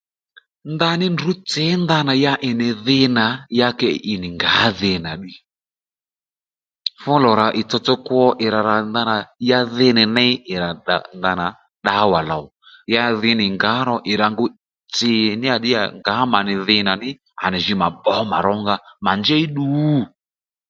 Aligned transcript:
Ndaní 0.73 1.05
ndrǔ 1.13 1.31
tsǐ 1.49 1.63
ndanà 1.83 2.13
ya 2.25 2.33
ì 2.49 2.51
nì 2.59 2.67
dhi 2.85 2.99
nà 3.17 3.25
yakě 3.59 3.89
ì 4.11 4.13
nì 4.21 4.29
ngǎ 4.35 4.49
dhi 4.79 4.91
nà 5.03 5.11
ddiy 5.17 5.37
fúlò 7.01 7.29
rà 7.39 7.47
ìtsotso 7.61 7.93
kwo 8.05 8.23
ì 8.45 8.47
ra 8.53 8.61
ra 8.69 8.75
ndanà 8.89 9.15
ya 9.49 9.59
dhi 9.75 9.87
nì 9.97 10.03
ney 10.15 10.31
ì 10.53 10.55
rà 10.61 10.69
da 10.87 10.95
ndana 11.17 11.47
ddawa 11.81 12.19
lòw 12.29 12.45
ya 12.93 13.03
dhi 13.21 13.31
nì 13.39 13.45
ngǎro 13.55 13.95
ì 14.11 14.13
rà 14.21 14.27
ngu 14.33 14.45
tsì 14.93 15.11
níyà 15.39 15.55
díyà 15.63 15.81
ngǎ 15.99 16.15
mà 16.31 16.39
nì 16.47 16.53
dhi 16.67 16.77
nà 16.87 16.93
ddí 16.97 17.09
à 17.43 17.45
nì 17.51 17.57
jǐ 17.65 17.73
mà 17.81 17.87
bbǒ 17.95 18.15
mà 18.31 18.37
rónga 18.45 18.75
mà 19.05 19.11
njěy 19.19 19.43
ddu? 19.49 19.65